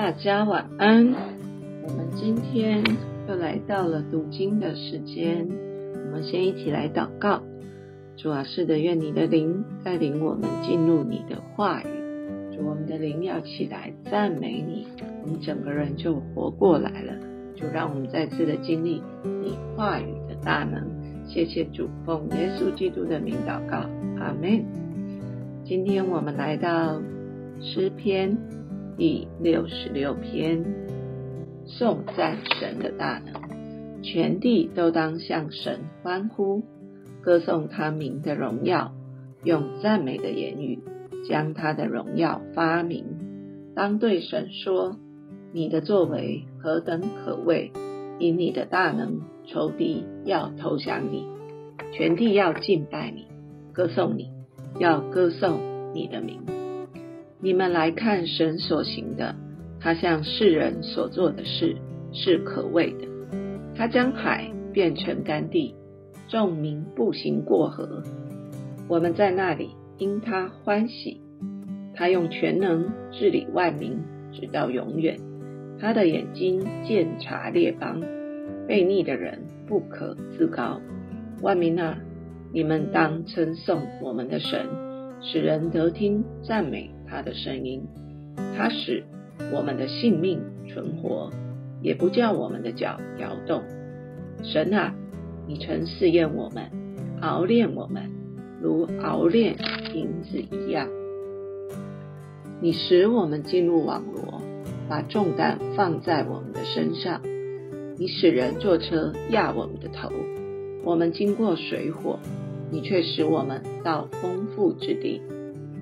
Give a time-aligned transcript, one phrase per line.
[0.00, 1.12] 大家晚安。
[1.82, 2.84] 我们今天
[3.28, 5.48] 又来到了读经的时间，
[5.92, 7.42] 我们先一起来祷告。
[8.16, 11.86] 主啊，是的，愿你的灵带领我们进入你的话语。
[12.54, 14.86] 主，我们的灵要起来赞美你，
[15.24, 17.14] 我们整个人就活过来了。
[17.56, 20.88] 主，让我们再次的经历你话语的大能。
[21.26, 23.78] 谢谢主，奉耶稣基督的名祷告，
[24.20, 24.64] 阿门。
[25.64, 27.02] 今天我们来到
[27.60, 28.38] 诗篇
[28.98, 30.64] 第六十六篇，
[31.66, 36.64] 颂赞神的大能，全地都当向神欢呼，
[37.22, 38.92] 歌颂他名的荣耀，
[39.44, 40.80] 用赞美的言语
[41.28, 43.04] 将他的荣耀发明。
[43.76, 44.96] 当对神说
[45.54, 47.70] ：“你的作为何等可畏！
[48.18, 51.24] 因你的大能，仇敌要投降你，
[51.92, 53.28] 全地要敬拜你，
[53.72, 54.32] 歌颂你。”
[54.80, 55.60] 要歌颂
[55.94, 56.40] 你的名，
[57.40, 59.36] 你们来看神所行的，
[59.80, 61.76] 他向世人所做的事
[62.12, 63.06] 是可畏的。
[63.76, 65.76] 他将海变成干地，
[66.26, 68.02] 众民步行过河。
[68.88, 71.20] 我们在那里因他欢喜。
[71.94, 73.98] 他用全能治理万民，
[74.32, 75.18] 直到永远。
[75.80, 78.00] 他的眼睛鉴察列邦，
[78.68, 80.80] 悖逆的人不可自高。
[81.40, 81.98] 万民啊！
[82.52, 84.66] 你们当称颂我们的神，
[85.20, 87.82] 使人得听赞美他的声音。
[88.56, 89.04] 他使
[89.52, 91.30] 我们的性命存活，
[91.82, 93.62] 也不叫我们的脚摇动。
[94.42, 94.94] 神啊，
[95.46, 96.70] 你曾试验我们，
[97.20, 98.10] 熬炼我们，
[98.60, 99.56] 如熬炼
[99.94, 100.88] 银子一样。
[102.60, 104.40] 你使我们进入网罗，
[104.88, 107.20] 把重担放在我们的身上。
[107.96, 110.12] 你使人坐车压我们的头。
[110.84, 112.18] 我们经过水火，
[112.70, 115.22] 你却使我们到丰富之地。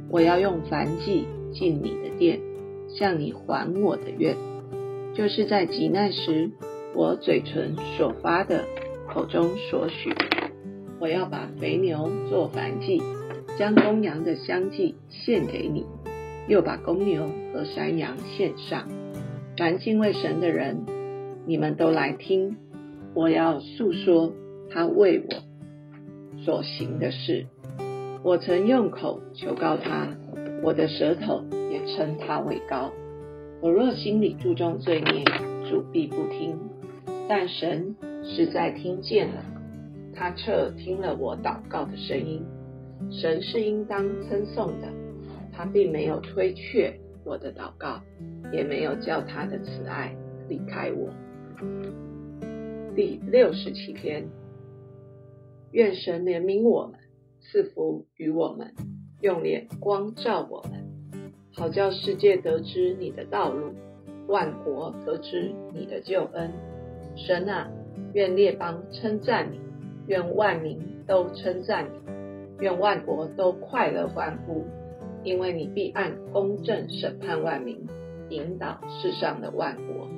[0.09, 2.41] 我要用凡祭进你的殿，
[2.89, 4.37] 向你还我的愿，
[5.15, 6.51] 就是在极难时，
[6.95, 8.65] 我嘴唇所发的，
[9.09, 10.11] 口中所许。
[10.99, 13.03] 我要把肥牛做燔祭，
[13.59, 15.85] 将公羊的香祭献给你，
[16.49, 18.89] 又把公牛和山羊献上。
[19.59, 20.87] 凡敬畏神的人，
[21.47, 22.57] 你们都来听，
[23.15, 24.33] 我要诉说。
[24.69, 25.35] 他为我
[26.47, 27.47] 所行的事，
[28.23, 30.07] 我曾用口求告他，
[30.63, 31.43] 我的舌头
[31.73, 32.93] 也称他为高。
[33.61, 35.25] 我若心里注重罪孽，
[35.69, 36.55] 主必不听；
[37.29, 39.45] 但神实在听见了，
[40.15, 42.45] 他彻听了我祷告的声音。
[43.11, 44.87] 神是应当称颂的，
[45.53, 48.01] 他并没有推却我的祷告，
[48.53, 50.15] 也没有叫他的慈爱
[50.49, 51.09] 离开我。
[52.95, 54.25] 第六十七篇。
[55.73, 57.01] 愿神怜悯我们，
[57.41, 58.73] 赐福于我们，
[59.21, 63.73] 用脸光照我们，好叫世界得知你的道路，
[64.29, 66.53] 万国得知你的救恩。
[67.17, 67.71] 神啊，
[68.15, 69.61] 愿列邦称赞你，
[70.07, 72.11] 愿万民都称赞你，
[72.61, 74.65] 愿万国都快乐欢呼，
[75.25, 77.87] 因为你必按公正审判万民，
[78.29, 80.09] 引导世上的万国。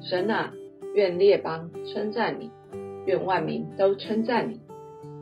[0.00, 0.52] 神啊，
[0.94, 2.50] 愿列邦称赞你，
[3.06, 4.60] 愿万民都称赞你。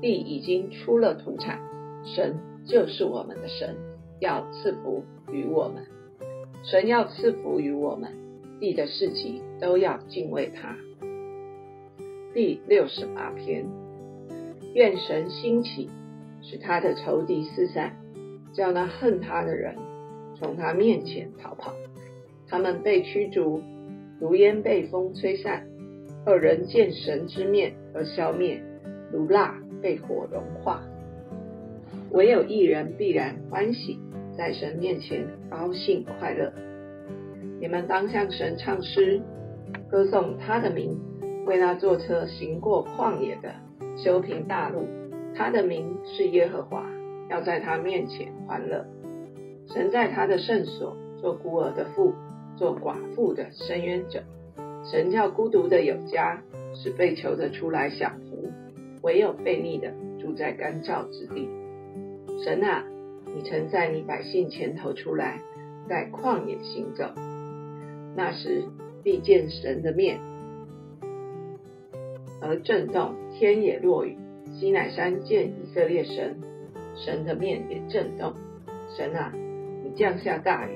[0.01, 1.61] 地已经出了土产，
[2.05, 3.77] 神就是我们的神，
[4.21, 5.84] 要赐福于我们。
[6.65, 8.12] 神要赐福于我们，
[8.61, 10.77] 地的事情都要敬畏他。
[12.35, 13.67] 第六十八篇，
[14.75, 15.89] 愿神兴起，
[16.43, 17.97] 使他的仇敌四散，
[18.53, 19.77] 叫那恨他的人
[20.35, 21.73] 从他面前逃跑。
[22.49, 23.62] 他们被驱逐，
[24.21, 25.67] 如烟被风吹散。
[26.27, 28.61] 恶人见神之面而消灭，
[29.12, 29.56] 如蜡。
[29.82, 30.82] 被火融化，
[32.10, 33.98] 唯有一人必然欢喜，
[34.37, 36.53] 在神面前高兴快乐。
[37.60, 39.22] 你们当向神唱诗，
[39.88, 41.00] 歌颂他的名，
[41.47, 43.54] 为那坐车行过旷野的
[43.97, 44.87] 修平大路。
[45.34, 46.87] 他的名是耶和华，
[47.28, 48.87] 要在他面前欢乐。
[49.69, 52.14] 神在他的圣所做孤儿的父，
[52.56, 54.22] 做寡妇的伸冤者。
[54.90, 56.43] 神叫孤独的有家，
[56.75, 58.45] 使被囚的出来享福。
[59.06, 61.49] 唯有悖逆的住在干燥之地。
[62.43, 62.85] 神啊，
[63.37, 65.41] 你曾在你百姓前头出来，
[65.88, 67.05] 在旷野行走。
[68.17, 68.64] 那时
[69.05, 70.19] 必见神的面，
[72.43, 74.19] 而震动，天也落雨。
[74.53, 76.37] 西乃山见以色列神，
[76.97, 78.32] 神的面也震动。
[78.97, 79.32] 神啊，
[79.85, 80.73] 你降下大雨，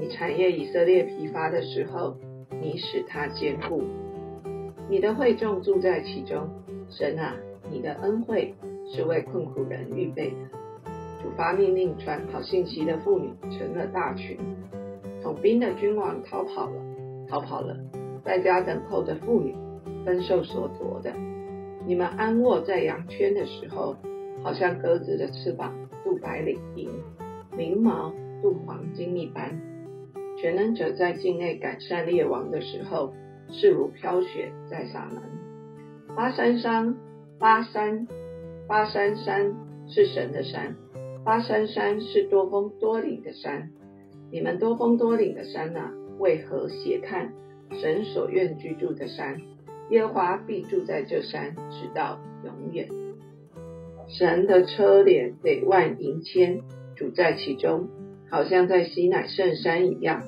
[0.00, 2.14] 你产业以色列疲乏的时候，
[2.62, 3.82] 你使他坚固。
[4.88, 6.48] 你的会众住在其中。
[6.88, 7.34] 神啊。
[7.74, 8.54] 你的恩惠
[8.86, 10.36] 是为困苦人预备的。
[11.20, 14.38] 主发命令，传好信息的妇女成了大群，
[15.20, 16.80] 统兵的君王逃跑了，
[17.28, 17.76] 逃跑了，
[18.24, 19.56] 在家等候的妇女
[20.04, 21.12] 分受所夺的。
[21.84, 23.96] 你们安卧在羊圈的时候，
[24.44, 25.74] 好像鸽子的翅膀
[26.04, 26.88] 镀白领银，
[27.56, 29.60] 翎毛镀黄金一般。
[30.36, 33.12] 全能者在境内赶善列王的时候，
[33.50, 35.20] 势如飘雪在撒门。
[36.14, 36.94] 巴山山，
[37.38, 38.06] 巴山，
[38.68, 39.54] 巴山山
[39.88, 40.76] 是神的山，
[41.24, 43.70] 巴山山是多峰多岭的山。
[44.30, 47.32] 你们多峰多岭的山呐，为何斜看
[47.72, 49.40] 神所愿居住的山？
[49.90, 52.88] 耶和华必住在这山，直到永远。
[54.08, 56.62] 神的车帘得万银千，
[56.96, 57.88] 主在其中。
[58.30, 60.24] 好像在西乃圣山一样，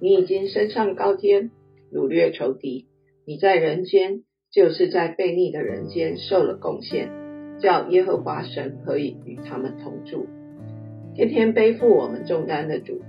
[0.00, 1.50] 你已经升上高天，
[1.92, 2.86] 掳掠仇敌。
[3.26, 7.10] 你在人间，就是在悖逆的人间受了贡献，
[7.60, 10.26] 叫耶和华神可以与他们同住。
[11.14, 13.00] 天天背负我们重担的主，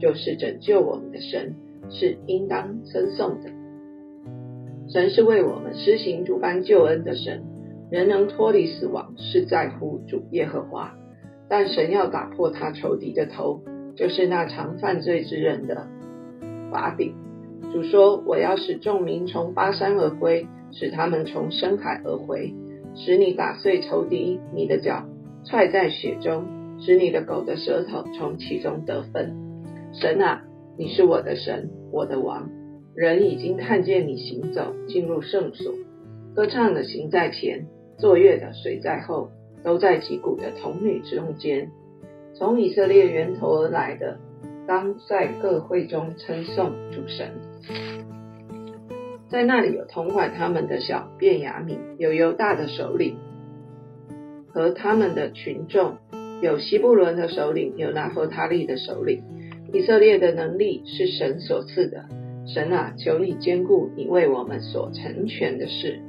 [0.00, 1.54] 就是拯救我们的神，
[1.90, 3.50] 是应当称颂的。
[4.92, 7.44] 神是为我们施行诸般救恩的神，
[7.90, 10.94] 人能脱离死亡，是在乎主耶和华。
[11.48, 13.62] 但神要打破他仇敌的头。
[13.96, 15.88] 就是那常犯罪之人的
[16.70, 17.16] 把柄。
[17.72, 22.54] 主说：“我要使众民从巴山而归，使他们从深海而回，
[22.94, 25.04] 使你打碎仇敌，你的脚
[25.44, 26.46] 踹在雪中，
[26.80, 29.36] 使你的狗的舌头从其中得分。”
[29.92, 30.44] 神啊，
[30.76, 32.50] 你是我的神，我的王。
[32.94, 35.72] 人已经看见你行走，进入圣所，
[36.34, 37.66] 歌唱的行在前，
[37.98, 39.30] 作乐的随在后，
[39.62, 41.70] 都在击鼓的童女中间。
[42.34, 44.18] 从以色列源头而来的，
[44.66, 47.32] 当在各会中称颂主神。
[49.28, 53.16] 在那里有同管他们的小便雅悯，有犹大的首领
[54.52, 55.98] 和他们的群众，
[56.42, 59.22] 有西布伦的首领，有拿弗他利的首领。
[59.72, 62.06] 以色列的能力是神所赐的。
[62.46, 66.00] 神啊，求你兼顾你为我们所成全的事，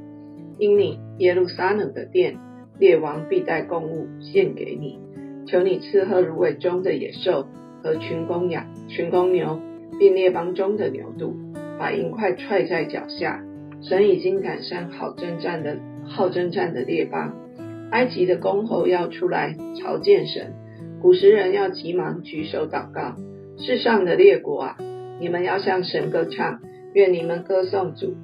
[0.58, 2.38] 因你耶路撒冷的殿，
[2.80, 4.98] 列王必带供物献给你。
[5.46, 7.48] 求你吃喝芦苇中的野兽
[7.84, 9.60] 和群公羊、群公牛，
[10.00, 11.34] 并列邦中的牛犊，
[11.78, 13.44] 把银块踹在脚下。
[13.82, 17.34] 神已经赶上好征战的好征战的列邦，
[17.92, 20.54] 埃及的公侯要出来朝见神，
[21.02, 23.16] 古时人要急忙举手祷告。
[23.58, 24.78] 世上的列国啊，
[25.20, 26.60] 你们要向神歌唱，
[26.94, 28.16] 愿你们歌颂主，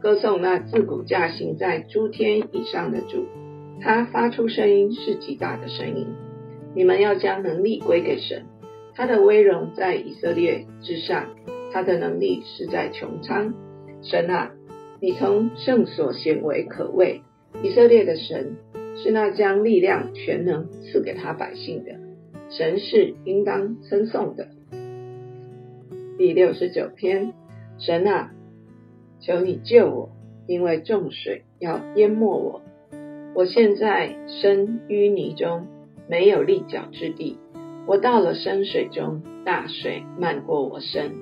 [0.00, 3.26] 歌颂那自古驾行在诸天以上的主，
[3.82, 6.06] 他发出声音是极大的声音。
[6.74, 8.44] 你们要将能力归给神，
[9.00, 11.30] 他的威荣在以色列之上，
[11.72, 13.54] 他的能力是在穹苍。
[14.02, 14.52] 神啊，
[15.00, 17.22] 你从圣所显为可畏。
[17.62, 18.58] 以色列的神
[18.96, 21.92] 是那将力量、全能赐给他百姓的
[22.50, 24.48] 神，是应当称颂的。
[26.18, 27.32] 第六十九篇，
[27.78, 28.32] 神啊，
[29.18, 30.10] 求你救我，
[30.46, 32.60] 因为众水要淹没我，
[33.34, 35.66] 我现在身淤泥中。
[36.06, 37.38] 没有立脚之地，
[37.86, 41.12] 我到了深水中，大水漫过我身。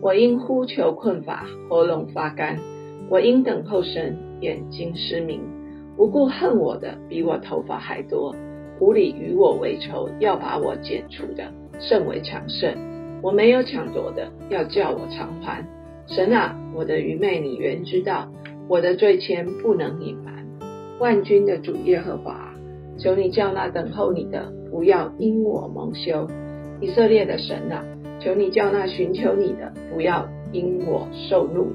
[0.00, 2.56] 我因呼求困乏，喉咙发干；
[3.08, 5.40] 我因等候神，眼睛失明。
[5.96, 8.34] 无故恨我的，比我头发还多；
[8.80, 12.74] 无理与我为仇，要把我剪除的，甚为强盛。
[13.22, 15.64] 我没有抢夺的，要叫我偿还。
[16.08, 18.28] 神啊，我的愚昧你原知道，
[18.68, 20.44] 我的罪愆不能隐瞒。
[20.98, 22.52] 万军的主耶和华。
[22.98, 26.26] 求你叫那等候你的不要因我蒙羞，
[26.80, 27.84] 以色列的神啊！
[28.20, 31.72] 求你叫那寻求你的不要因我受怒，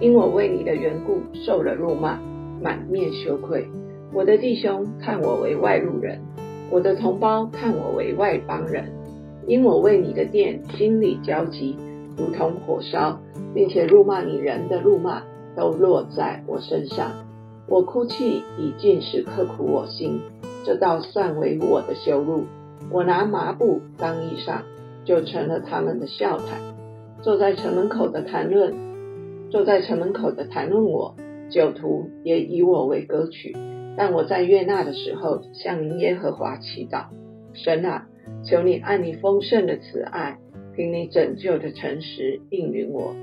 [0.00, 2.18] 因我为你的缘故受了辱骂，
[2.60, 3.68] 满面羞愧。
[4.12, 6.18] 我的弟兄看我为外路人，
[6.68, 8.90] 我的同胞看我为外邦人，
[9.46, 11.76] 因我为你的殿心里焦急，
[12.16, 13.20] 如同火烧，
[13.54, 15.22] 并且辱骂你人的辱骂
[15.54, 17.12] 都落在我身上。
[17.68, 20.20] 我哭泣以尽时刻苦我心。
[20.64, 22.44] 这倒算为我的羞辱。
[22.90, 24.62] 我拿麻布当衣裳，
[25.04, 26.60] 就成了他们的笑谈。
[27.22, 28.74] 坐在城门口的谈论，
[29.50, 31.14] 坐在城门口的谈论我，
[31.50, 33.56] 酒徒也以我为歌曲。
[33.96, 37.06] 但我在悦纳的时候，向耶和华祈祷：
[37.52, 38.06] 神啊，
[38.44, 40.38] 求你按你丰盛的慈爱，
[40.74, 43.14] 凭你拯救的诚实应允我。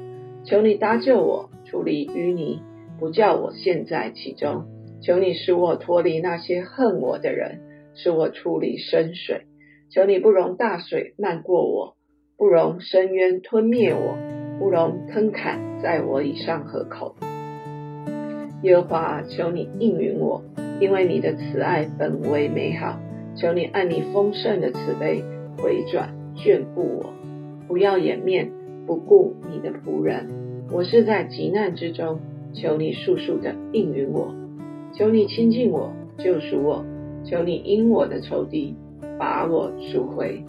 [0.46, 2.62] 求你搭救我，处理淤泥，
[3.00, 4.65] 不叫我陷在其中。
[5.01, 7.62] 求你使我脱离那些恨我的人，
[7.96, 9.44] 使我出离深水。
[9.89, 11.96] 求你不容大水漫过我，
[12.38, 14.18] 不容深渊吞灭我，
[14.60, 17.15] 不容坑坎在我以上河口。
[18.62, 20.44] 耶和华，求你应允我，
[20.79, 23.00] 因为你的慈爱本为美好。
[23.36, 25.24] 求你按你丰盛的慈悲
[25.58, 27.13] 回转眷顾我。
[27.68, 28.51] 不要掩面
[28.86, 30.27] 不顾你的仆人。
[30.72, 32.20] 我是在急难之中，
[32.53, 34.36] 求你速速的应允我，
[34.91, 36.84] 求你亲近我，救赎我，
[37.24, 38.75] 求你因我的仇敌
[39.19, 40.43] 把我赎回。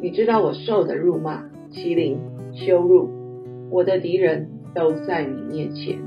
[0.00, 2.18] 你知道我受的辱骂、欺凌、
[2.52, 3.10] 羞辱，
[3.70, 5.98] 我的敌人都在你面前。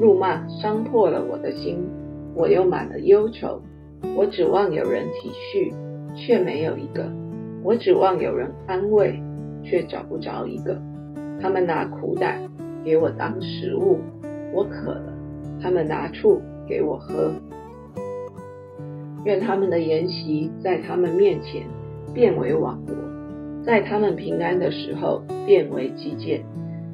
[0.00, 1.86] 辱骂伤破了我的心，
[2.34, 3.60] 我又满了忧愁。
[4.16, 5.72] 我指望有人体恤，
[6.16, 7.04] 却没有一个；
[7.62, 9.22] 我指望有人安慰，
[9.62, 10.80] 却找不着一个。
[11.40, 12.40] 他们拿苦胆
[12.84, 13.98] 给我当食物，
[14.52, 15.12] 我渴了；
[15.60, 16.40] 他们拿醋
[16.72, 17.30] 给我喝。
[19.26, 21.66] 愿他们的筵席在他们面前
[22.14, 22.96] 变为网罗，
[23.62, 26.42] 在他们平安的时候变为基建。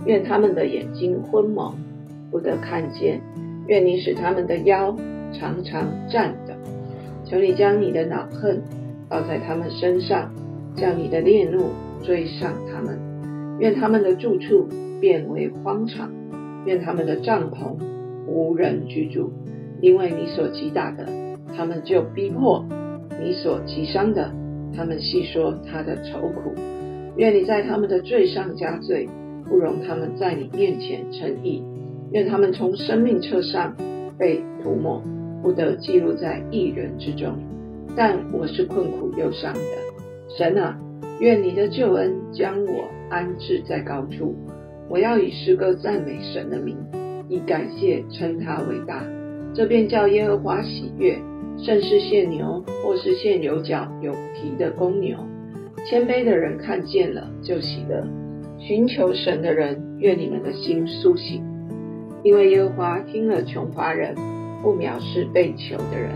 [0.04, 1.76] 愿他们的眼睛昏蒙，
[2.28, 3.20] 不得看见；
[3.68, 4.96] 愿你使他们的腰
[5.32, 6.56] 常常站着。
[7.24, 8.60] 求你将你的恼恨
[9.08, 10.32] 倒在他们身上，
[10.74, 11.70] 将你的烈怒
[12.02, 12.98] 追上他们。
[13.60, 14.66] 愿他们的住处
[15.00, 16.10] 变为荒场，
[16.66, 17.76] 愿他们的帐篷
[18.26, 19.32] 无人居住。
[19.80, 21.06] 因为你所击打的，
[21.56, 22.64] 他们就逼迫；
[23.22, 24.32] 你所击伤的，
[24.76, 26.54] 他们细说他的愁苦。
[27.16, 29.08] 愿你在他们的罪上加罪，
[29.44, 31.62] 不容他们在你面前称义。
[32.12, 33.76] 愿他们从生命册上
[34.18, 35.02] 被涂抹。
[35.40, 37.38] 不得记录在一人之中，
[37.96, 39.60] 但我是困苦忧伤的。
[40.36, 40.76] 神啊，
[41.20, 44.34] 愿你的救恩将我安置在高处。
[44.90, 46.76] 我要以诗歌赞美神的名，
[47.28, 49.04] 以感谢称他伟大。
[49.58, 51.18] 这便叫耶和华喜悦，
[51.58, 55.18] 甚是献牛，或是献有角有蹄的公牛。
[55.84, 58.06] 谦卑的人看见了就喜乐，
[58.56, 61.42] 寻求神的人，愿你们的心苏醒，
[62.22, 64.14] 因为耶和华听了穷乏人。
[64.62, 66.12] 不藐视被求的人，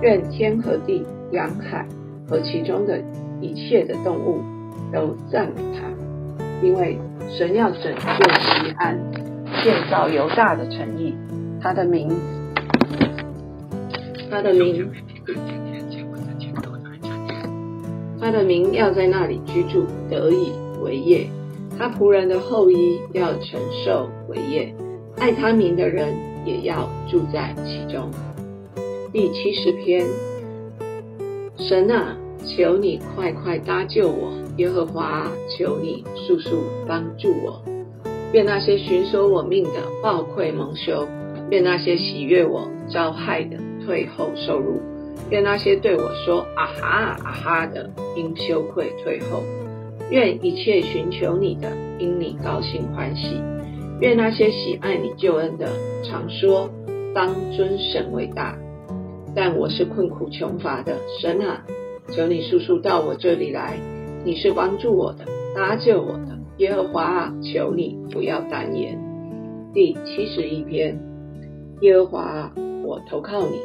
[0.00, 1.86] 愿天和地、洋海
[2.26, 2.98] 和其中的
[3.42, 4.40] 一切的动物
[4.90, 8.98] 都赞美他，因为神要拯救西安，
[9.62, 11.14] 建造犹大的诚意，
[11.60, 12.10] 他的名，
[14.30, 14.90] 他的名，
[18.20, 21.26] 他的名要在那里居住，得以为业。
[21.76, 24.74] 他仆人的后裔要承受为业，
[25.18, 26.30] 爱他名的人。
[26.46, 28.10] 也要住在其中。
[29.12, 30.06] 第七十篇，
[31.58, 34.32] 神啊，求你快快搭救我！
[34.56, 37.62] 耶和华，求你速速帮助我！
[38.32, 39.70] 愿那些寻索我命的
[40.02, 41.06] 暴愧蒙羞；
[41.50, 43.58] 愿那些喜悦我遭害的
[43.90, 44.80] 退后受辱；
[45.30, 49.42] 愿那些对我说啊哈啊哈的因羞愧退后；
[50.12, 53.42] 愿一切寻求你的因你高兴欢喜。
[54.00, 55.66] 愿那些喜爱你救恩的，
[56.04, 56.70] 常说
[57.12, 58.56] 当尊神为大。
[59.34, 61.64] 但我是困苦穷乏的，神啊，
[62.12, 63.76] 求你速速到我这里来。
[64.24, 65.24] 你是帮助我的，
[65.56, 68.96] 搭救我的，耶和华啊，求你不要单言。
[69.74, 71.00] 第七十一篇，
[71.80, 72.52] 耶和华啊，
[72.84, 73.58] 我投靠你，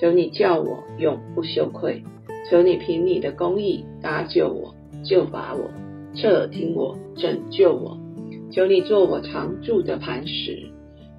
[0.00, 2.02] 求你叫我永不羞愧，
[2.48, 5.70] 求你凭你的公义搭救我，救拔我，
[6.14, 7.98] 侧听我，拯救我。
[8.50, 10.70] 求你做我常住的磐石，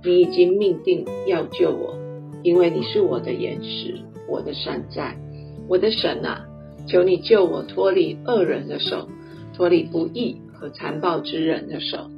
[0.04, 1.96] 你已经命定要救我，
[2.42, 5.16] 因为你是我的岩石，我的山寨，
[5.70, 6.48] 我的神啊！
[6.88, 9.08] 求你救我脱离恶人的手，
[9.54, 12.10] 脱离不义和残暴之人的手。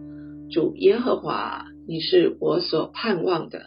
[0.49, 3.63] 主耶和华，你是我所盼望的，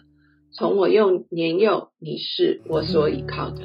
[0.58, 3.60] 从我幼年幼，你是我所倚靠的。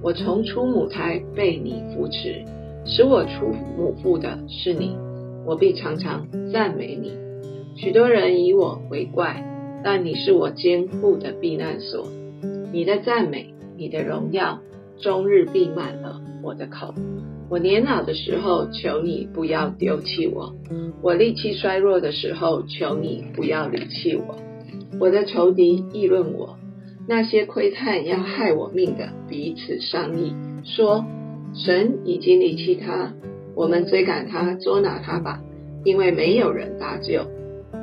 [0.00, 2.44] 我从出母胎被你扶持，
[2.86, 4.96] 使我出母腹的是你。
[5.44, 7.14] 我必常常赞美你。
[7.74, 9.44] 许多人以我为怪，
[9.82, 12.06] 但你是我坚固的避难所。
[12.72, 14.60] 你的赞美，你的荣耀，
[15.00, 16.94] 终日闭满了我的口。
[17.48, 20.54] 我年老的时候，求你不要丢弃我；
[21.02, 24.36] 我力气衰弱的时候，求你不要离弃我。
[24.98, 26.58] 我的仇敌议论我，
[27.06, 31.04] 那些窥探要害我命的彼此商议，说：
[31.54, 33.12] 神已经离弃他。
[33.54, 35.42] 我们追赶他，捉拿他吧，
[35.84, 37.26] 因为没有人搭救。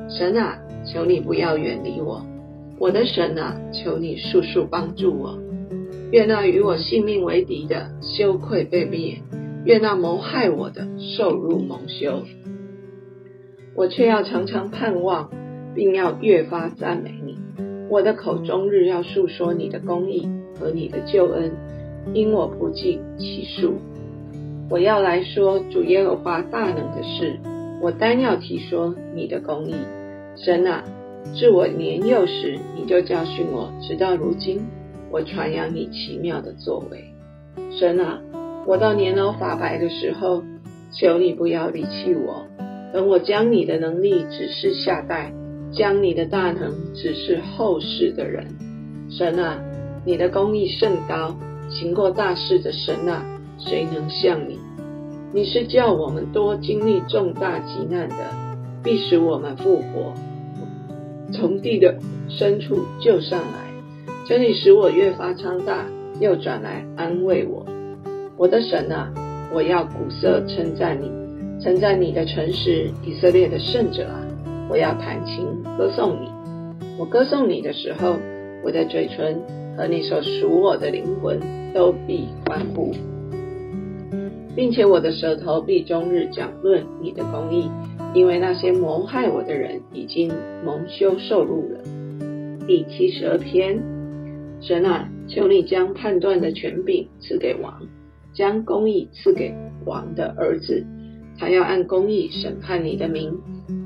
[0.10, 2.26] 神啊，求你不要远离我，
[2.80, 5.38] 我的神啊，求你速速帮助我。
[6.12, 9.22] 愿那与我性命为敌的羞愧被灭，
[9.66, 12.24] 愿那谋害我的受辱蒙羞。
[13.76, 15.30] 我却要常常盼望，
[15.78, 17.38] 并要越发赞美你。
[17.88, 20.28] 我的口终日要述说你的公义
[20.60, 21.52] 和你的救恩，
[22.16, 23.76] 因我不计其数。
[24.72, 27.38] 我要来说主耶和华大能的事，
[27.80, 29.76] 我单要提说你的公义。
[30.36, 30.84] 神啊，
[31.36, 34.66] 自我年幼时你就教训我，直到如今，
[35.12, 37.14] 我传扬你奇妙的作为。
[37.80, 38.20] 神啊，
[38.66, 40.44] 我到年老发白的时候，
[40.92, 42.48] 求你不要离弃我，
[42.92, 45.32] 等我将你的能力指示下代，
[45.72, 48.48] 将你的大能指示后世的人。
[49.10, 49.60] 神啊，
[50.06, 51.36] 你的公义甚高，
[51.70, 53.24] 行过大事的神啊，
[53.58, 54.60] 谁能像你？
[55.34, 58.16] 你是叫我们多经历重大急难的，
[58.84, 60.14] 必使我们复活，
[61.32, 63.68] 从地的深处救上来。
[64.26, 65.86] 这里使我越发昌大，
[66.20, 67.66] 又转来安慰我。
[68.38, 69.12] 我的神啊，
[69.54, 71.10] 我要鼓瑟称赞你，
[71.62, 74.27] 称赞你的诚实，以色列的圣者啊！
[74.70, 75.46] 我要弹琴
[75.78, 76.30] 歌颂你。
[77.00, 78.18] 我歌颂你的时候，
[78.64, 79.42] 我的嘴唇
[79.78, 81.40] 和你所属我的灵魂
[81.74, 82.92] 都必欢呼，
[84.56, 87.70] 并且我的舌头必终日讲论你的公义，
[88.14, 90.32] 因为那些谋害我的人已经
[90.66, 91.80] 蒙羞受辱了。
[92.68, 93.82] 第七十二篇。
[94.60, 97.80] 神啊，求你将判断的权柄赐给王，
[98.34, 99.54] 将公义赐给
[99.86, 100.84] 王的儿子。
[101.38, 103.32] 他要按公义审判你的民，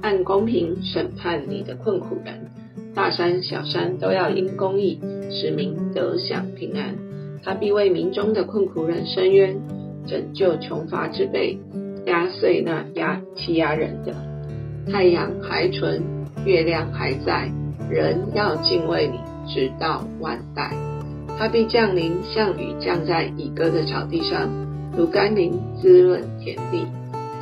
[0.02, 2.52] 按公平审判你的困苦人。
[2.94, 5.00] 大山小山都要因公义
[5.32, 6.96] 使民得享平安。
[7.44, 9.60] 他必为民中的困苦人伸冤，
[10.06, 11.58] 拯救穷乏之辈，
[12.06, 14.14] 压碎那压欺压人的。
[14.92, 16.04] 太阳还存，
[16.46, 17.52] 月亮还在，
[17.90, 19.20] 人要敬畏你。
[19.48, 20.72] 直到万代，
[21.40, 24.48] 他必降临，像雨降在乙歌的草地上，
[24.96, 26.86] 如甘霖滋润田地。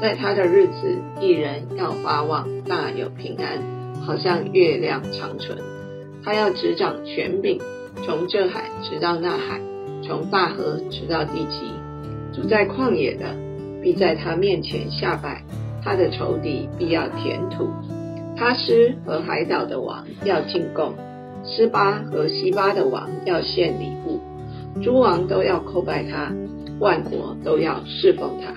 [0.02, 3.60] 在他的日子，一人要发旺，大有平安，
[4.06, 5.58] 好像月亮长存。
[6.24, 7.60] 他要执掌权柄，
[8.06, 9.60] 从这海直到那海，
[10.02, 11.72] 从大河直到地极。
[12.34, 13.26] 住在旷野的，
[13.82, 15.44] 必在他面前下拜；
[15.84, 17.68] 他的仇敌必要填土。
[18.38, 20.94] 他师和海岛的王要进贡。
[21.44, 24.20] 斯巴和西巴的王要献礼物，
[24.82, 26.34] 诸王都要叩拜他，
[26.80, 28.54] 万国都要侍奉他。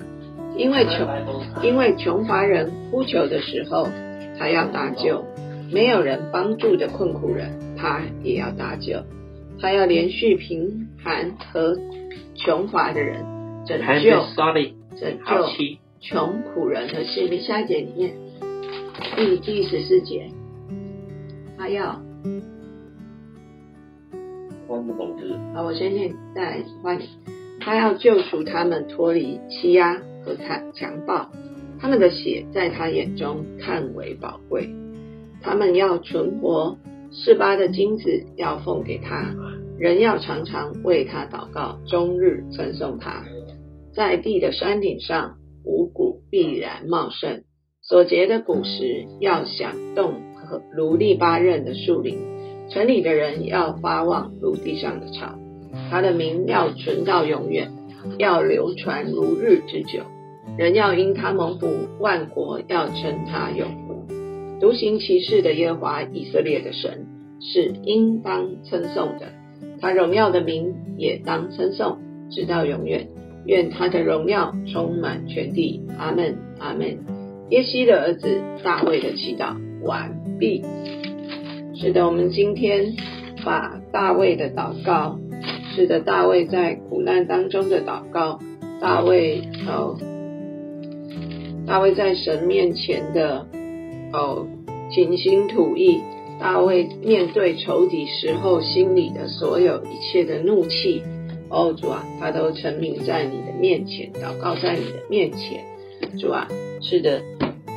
[0.57, 1.09] 因为穷，
[1.63, 3.89] 因为穷乏人呼求的时候，
[4.39, 5.25] 他要搭救；
[5.73, 9.03] 没有人帮助的困苦人，他也要搭救。
[9.61, 11.77] 他要连续贫寒和
[12.35, 13.25] 穷乏的人，
[13.67, 14.11] 拯救
[15.01, 15.49] 拯救
[16.01, 17.41] 穷苦人的心。
[17.41, 18.15] 下一节里面，
[19.17, 20.29] 第第十四节，
[21.57, 22.01] 他要。
[25.55, 27.09] 好，我先念再来换你。
[27.61, 31.31] 他要救赎他们脱离欺压和残强暴，
[31.81, 34.71] 他们的血在他眼中看为宝贵。
[35.41, 36.79] 他们要存活，
[37.11, 39.35] 示巴的金子要奉给他，
[39.79, 43.25] 人要常常为他祷告，终日称颂他。
[43.95, 47.43] 在地的山顶上，五谷必然茂盛，
[47.83, 52.19] 所结的果实要响动和如利巴刃的树林。
[52.71, 55.37] 城里的人要发旺如地上的草，
[55.91, 57.73] 他的名要存到永远，
[58.19, 60.05] 要流传如日之久。
[60.57, 64.07] 人要因他蒙福，万国要称他有福。
[64.61, 67.07] 独行其事的耶和华以色列的神
[67.41, 69.27] 是应当称颂的，
[69.81, 71.99] 他荣耀的名也当称颂，
[72.31, 73.09] 直到永远。
[73.45, 75.83] 愿他的荣耀充满全地。
[75.99, 76.99] 阿门，阿门。
[77.51, 80.63] 耶西的儿子大卫的祈祷完毕。
[81.75, 82.95] 是的，我们今天
[83.45, 85.19] 把大卫的祷告，
[85.75, 88.39] 是的，大卫在苦难当中的祷告，
[88.81, 89.99] 大卫哦，
[91.67, 93.47] 大卫在神面前的
[94.13, 94.47] 哦
[94.91, 96.01] 倾心吐意，
[96.39, 101.03] 大卫面对仇敌时候心里的所有一切的怒气，
[101.49, 105.65] 哦主啊，他都沉迷在你的面前，祷告在你的面前，
[106.19, 106.49] 主啊，
[106.81, 107.23] 是的，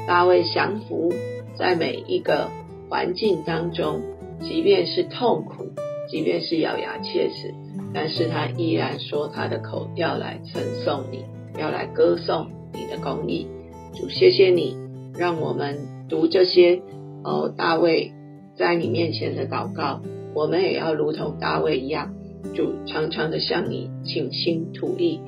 [0.08, 1.14] 大卫降服
[1.58, 2.50] 在每一个。
[2.88, 4.00] 环境当中，
[4.42, 5.66] 即便是痛苦，
[6.08, 7.52] 即便是咬牙切齿，
[7.96, 11.26] 但是他依然说他的口要来称颂你，
[11.60, 13.48] 要来歌颂你的公义。
[13.96, 14.76] 主，谢谢你，
[15.18, 15.78] 让我们
[16.10, 16.82] 读这些
[17.24, 18.12] 哦，大卫
[18.58, 20.02] 在你面前的祷告，
[20.34, 22.14] 我们也要如同大卫一样，
[22.54, 25.22] 主常常的向你倾心吐意，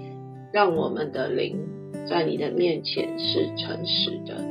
[0.51, 1.57] 让我们的灵
[2.09, 4.45] 在你的面前是诚实的。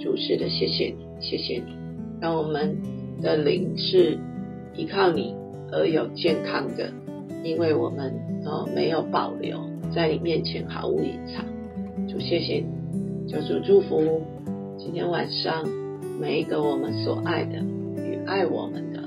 [0.00, 1.76] 主，是的，谢谢你，谢谢你。
[2.20, 2.78] 让我们
[3.20, 4.18] 的灵是
[4.74, 5.34] 依靠你
[5.70, 6.90] 而有健康的，
[7.44, 8.14] 因为我们
[8.46, 9.60] 哦没有保留，
[9.94, 11.44] 在你面前毫无隐藏。
[12.08, 12.66] 主谢谢你，
[13.28, 14.22] 求主祝福
[14.76, 15.66] 今天晚上
[16.20, 17.58] 每一个我们所爱的
[17.96, 19.00] 与爱我们的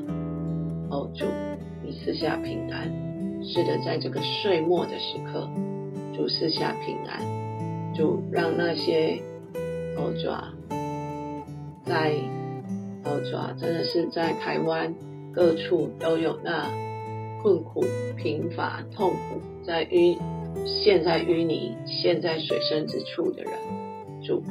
[0.89, 1.25] 哦主，
[1.84, 2.91] 你赐下平安。
[3.43, 5.49] 是的，在这个岁末的时刻，
[6.15, 9.19] 主赐下平安，主让那些
[9.97, 10.54] 哦爪
[11.86, 12.13] 在。
[13.08, 14.95] 哦，爪，真的是在台湾
[15.32, 16.67] 各处都有那
[17.43, 17.84] 困苦、
[18.17, 20.17] 贫乏、痛苦，在淤
[20.65, 23.51] 陷在淤泥、陷在水深之处的人，
[24.25, 24.41] 主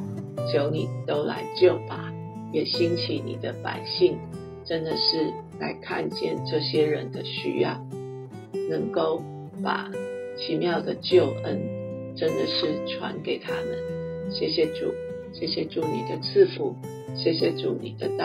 [0.51, 2.13] 求你都来救吧，
[2.53, 4.17] 也兴起你的百姓，
[4.63, 7.83] 真的是来看见这些人的需要，
[8.69, 9.21] 能够
[9.63, 9.91] 把
[10.37, 11.59] 奇妙的救恩，
[12.15, 14.31] 真的是传给他们。
[14.31, 14.93] 谢谢主，
[15.33, 16.75] 谢谢主你的赐福，
[17.15, 18.13] 谢谢主你的道。